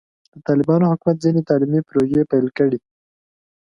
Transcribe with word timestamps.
د 0.33 0.35
طالبانو 0.47 0.89
حکومت 0.91 1.17
ځینې 1.23 1.41
تعلیمي 1.49 1.81
پروژې 1.87 2.21
پیل 2.31 2.47
کړي. 2.57 2.79